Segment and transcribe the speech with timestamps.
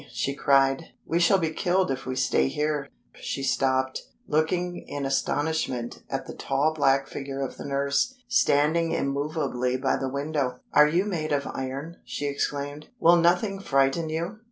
[0.11, 0.85] she cried.
[1.05, 6.33] "We shall be killed if we stay here." She stopped, looking in astonishment at the
[6.33, 10.57] tall black figure of the nurse, standing immovably by the window.
[10.73, 12.87] "Are you made of iron?" she exclaimed.
[12.99, 14.39] "Will nothing frighten you?"